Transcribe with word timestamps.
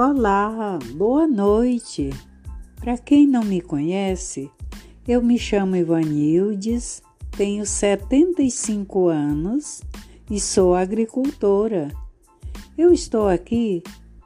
Olá, 0.00 0.78
boa 0.94 1.26
noite. 1.26 2.10
Para 2.76 2.96
quem 2.96 3.26
não 3.26 3.42
me 3.42 3.60
conhece, 3.60 4.48
eu 5.08 5.20
me 5.20 5.36
chamo 5.36 5.74
Ivanildes, 5.74 7.02
tenho 7.36 7.66
75 7.66 9.08
anos 9.08 9.82
e 10.30 10.38
sou 10.38 10.76
agricultora. 10.76 11.88
Eu 12.78 12.92
estou 12.92 13.26
aqui 13.26 13.82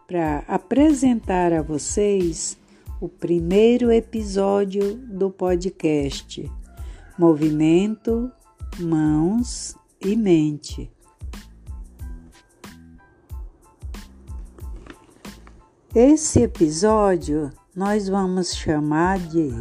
para 0.07 0.45
apresentar 0.47 1.55
a 1.55 1.63
vocês 1.63 2.59
o 3.01 3.09
primeiro 3.09 3.91
episódio 3.91 4.95
do 4.95 5.31
podcast 5.31 6.53
Movimento, 7.19 8.31
Mãos 8.79 9.75
e 10.05 10.15
Mente. 10.17 10.91
Esse 15.95 16.41
episódio 16.41 17.51
nós 17.77 18.09
vamos 18.09 18.55
chamar 18.55 19.19
de 19.19 19.53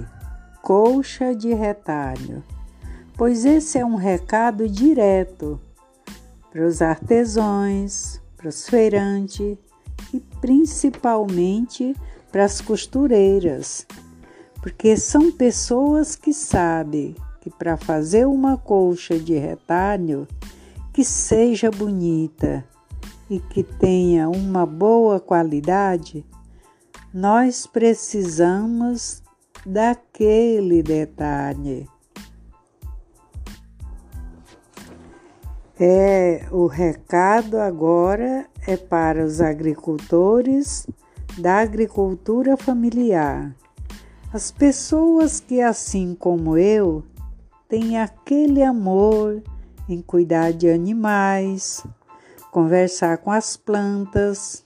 Colcha 0.61 1.35
de 1.35 1.53
Retalho, 1.53 2.41
pois 3.17 3.43
esse 3.43 3.77
é 3.77 3.85
um 3.85 3.95
recado 3.95 4.65
direto 4.69 5.59
para 6.49 6.65
os 6.65 6.81
artesãos, 6.81 8.21
para 8.37 8.47
os 8.47 8.69
feirantes 8.69 9.57
e 10.13 10.21
principalmente 10.39 11.93
para 12.31 12.45
as 12.45 12.61
costureiras, 12.61 13.85
porque 14.61 14.95
são 14.95 15.33
pessoas 15.33 16.15
que 16.15 16.33
sabem 16.33 17.13
que 17.41 17.49
para 17.49 17.75
fazer 17.75 18.25
uma 18.25 18.55
colcha 18.55 19.19
de 19.19 19.33
retalho 19.33 20.25
que 20.93 21.03
seja 21.03 21.69
bonita, 21.69 22.63
e 23.31 23.39
que 23.39 23.63
tenha 23.63 24.29
uma 24.29 24.65
boa 24.65 25.17
qualidade, 25.17 26.25
nós 27.13 27.65
precisamos 27.65 29.23
daquele 29.65 30.83
detalhe. 30.83 31.87
É, 35.79 36.45
o 36.51 36.67
recado 36.67 37.57
agora 37.57 38.47
é 38.67 38.75
para 38.75 39.23
os 39.23 39.39
agricultores 39.39 40.85
da 41.37 41.59
agricultura 41.59 42.57
familiar. 42.57 43.55
As 44.33 44.51
pessoas 44.51 45.39
que, 45.39 45.61
assim 45.61 46.13
como 46.13 46.57
eu, 46.57 47.01
têm 47.69 47.97
aquele 47.97 48.61
amor 48.61 49.41
em 49.87 50.01
cuidar 50.01 50.51
de 50.51 50.69
animais, 50.69 51.81
conversar 52.51 53.17
com 53.19 53.31
as 53.31 53.55
plantas, 53.55 54.63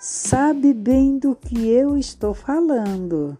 sabe 0.00 0.72
bem 0.72 1.18
do 1.18 1.36
que 1.36 1.68
eu 1.68 1.96
estou 1.98 2.32
falando. 2.32 3.36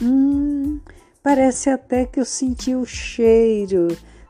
Hum, 0.00 0.80
parece 1.22 1.68
até 1.68 2.06
que 2.06 2.20
eu 2.20 2.24
senti 2.24 2.74
o 2.74 2.86
cheiro 2.86 3.88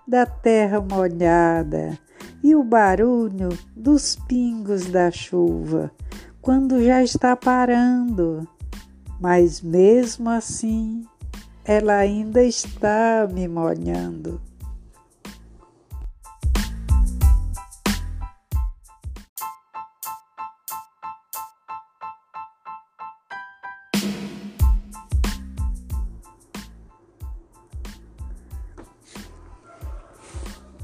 da 0.08 0.26
terra 0.26 0.80
molhada 0.80 1.98
e 2.42 2.54
o 2.54 2.64
barulho 2.64 3.50
dos 3.76 4.16
pingos 4.16 4.86
da 4.86 5.10
chuva 5.10 5.90
quando 6.40 6.84
já 6.84 7.02
está 7.02 7.34
parando. 7.34 8.46
Mas 9.18 9.62
mesmo 9.62 10.28
assim, 10.28 11.06
ela 11.64 11.94
ainda 11.96 12.42
está 12.42 13.26
me 13.32 13.48
molhando. 13.48 14.40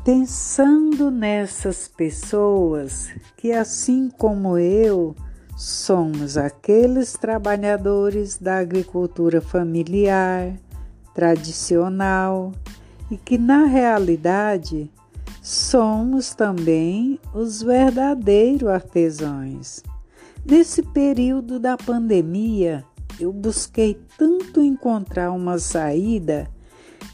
Pensando 0.02 1.10
nessas 1.10 1.86
pessoas 1.86 3.10
que, 3.36 3.52
assim 3.52 4.08
como 4.08 4.56
eu, 4.56 5.14
somos 5.58 6.38
aqueles 6.38 7.12
trabalhadores 7.12 8.38
da 8.38 8.56
agricultura 8.56 9.42
familiar, 9.42 10.54
tradicional 11.14 12.50
e 13.10 13.18
que, 13.18 13.36
na 13.36 13.66
realidade, 13.66 14.90
somos 15.42 16.34
também 16.34 17.20
os 17.34 17.62
verdadeiros 17.62 18.70
artesãos. 18.70 19.82
Nesse 20.46 20.82
período 20.82 21.60
da 21.60 21.76
pandemia, 21.76 22.86
eu 23.20 23.34
busquei 23.34 24.00
tanto 24.16 24.62
encontrar 24.62 25.30
uma 25.30 25.58
saída 25.58 26.48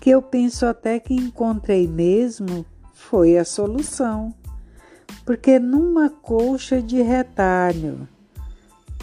que 0.01 0.11
eu 0.11 0.23
penso 0.23 0.65
até 0.67 1.01
que 1.01 1.13
encontrei 1.13 1.89
mesmo 1.89 2.65
foi 2.97 3.37
a 3.37 3.45
solução, 3.45 4.35
porque 5.25 5.61
numa 5.61 6.11
colcha 6.11 6.83
de 6.83 7.01
retalho 7.03 8.09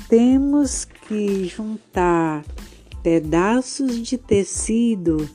temos 0.09 0.83
que 0.83 1.45
juntar 1.45 2.43
pedaços 3.01 3.99
de 3.99 4.17
tecido 4.17 5.29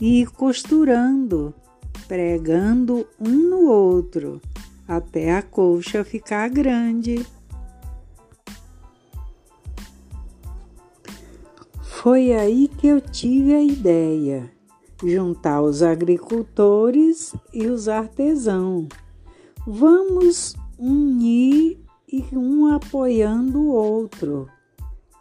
e 0.00 0.22
ir 0.22 0.30
costurando, 0.30 1.54
pregando 2.08 3.06
um 3.20 3.50
no 3.50 3.70
outro 3.70 4.40
até 4.86 5.34
a 5.36 5.42
colcha 5.42 6.02
ficar 6.02 6.48
grande. 6.48 7.24
Foi 11.82 12.32
aí 12.32 12.68
que 12.68 12.86
eu 12.86 13.00
tive 13.00 13.54
a 13.54 13.62
ideia 13.62 14.57
juntar 15.04 15.62
os 15.62 15.82
agricultores 15.82 17.34
e 17.52 17.66
os 17.66 17.88
artesãos. 17.88 18.88
Vamos 19.66 20.56
unir 20.78 21.78
e 22.10 22.24
um 22.32 22.72
apoiando 22.72 23.60
o 23.60 23.68
outro. 23.68 24.48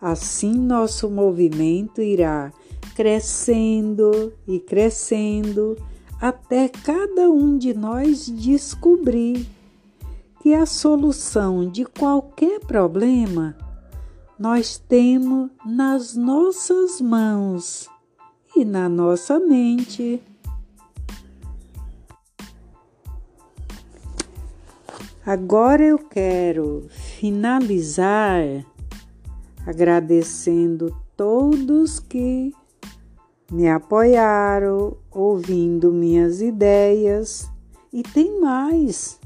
Assim 0.01 0.53
nosso 0.53 1.09
movimento 1.09 2.01
irá 2.01 2.51
crescendo 2.95 4.33
e 4.47 4.59
crescendo 4.59 5.77
até 6.19 6.67
cada 6.67 7.29
um 7.29 7.57
de 7.57 7.73
nós 7.73 8.25
descobrir 8.25 9.47
que 10.41 10.53
a 10.53 10.65
solução 10.65 11.69
de 11.69 11.85
qualquer 11.85 12.59
problema 12.61 13.55
nós 14.39 14.77
temos 14.77 15.49
nas 15.65 16.15
nossas 16.15 17.01
mãos 17.01 17.89
e 18.57 18.65
na 18.65 18.89
nossa 18.89 19.39
mente. 19.39 20.21
Agora 25.25 25.83
eu 25.83 25.99
quero 25.99 26.87
finalizar 26.89 28.41
agradecendo 29.65 30.95
todos 31.15 31.99
que 31.99 32.51
me 33.51 33.69
apoiaram, 33.69 34.97
ouvindo 35.11 35.91
minhas 35.91 36.41
ideias. 36.41 37.49
E 37.93 38.01
tem 38.01 38.39
mais. 38.39 39.19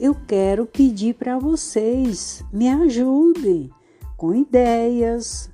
Eu 0.00 0.14
quero 0.26 0.66
pedir 0.66 1.14
para 1.14 1.38
vocês, 1.38 2.44
me 2.52 2.68
ajudem 2.68 3.70
com 4.16 4.34
ideias, 4.34 5.50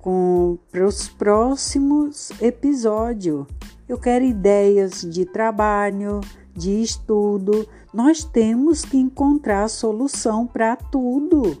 com 0.00 0.58
para 0.70 0.86
os 0.86 1.08
próximos 1.08 2.30
episódios. 2.40 3.46
Eu 3.88 3.98
quero 3.98 4.24
ideias 4.24 5.02
de 5.02 5.24
trabalho, 5.24 6.20
de 6.54 6.82
estudo. 6.82 7.68
Nós 7.92 8.24
temos 8.24 8.84
que 8.84 8.96
encontrar 8.96 9.68
solução 9.68 10.46
para 10.46 10.76
tudo. 10.76 11.60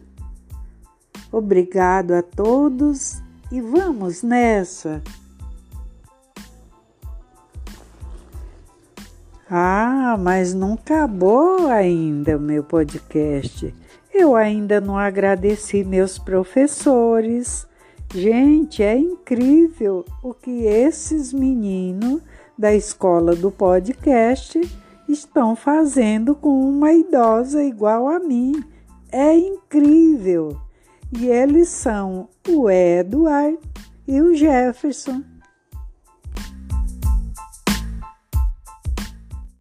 Obrigado 1.32 2.12
a 2.12 2.22
todos 2.22 3.22
e 3.50 3.60
vamos 3.60 4.22
nessa. 4.22 5.02
Ah, 9.48 10.16
mas 10.18 10.54
não 10.54 10.74
acabou 10.74 11.66
ainda 11.66 12.36
o 12.36 12.40
meu 12.40 12.62
podcast. 12.62 13.74
Eu 14.14 14.36
ainda 14.36 14.80
não 14.80 14.96
agradeci 14.96 15.82
meus 15.82 16.18
professores 16.18 17.66
Gente, 18.12 18.82
é 18.82 18.96
incrível 18.98 20.04
o 20.20 20.34
que 20.34 20.64
esses 20.64 21.32
meninos 21.32 22.20
da 22.58 22.74
escola 22.74 23.36
do 23.36 23.52
podcast 23.52 24.60
estão 25.08 25.54
fazendo 25.54 26.34
com 26.34 26.60
uma 26.60 26.92
idosa 26.92 27.62
igual 27.62 28.08
a 28.08 28.18
mim. 28.18 28.64
É 29.12 29.36
incrível! 29.36 30.60
E 31.16 31.28
eles 31.28 31.68
são 31.68 32.28
o 32.48 32.68
Edward 32.68 33.58
e 34.08 34.20
o 34.20 34.34
Jefferson. 34.34 35.22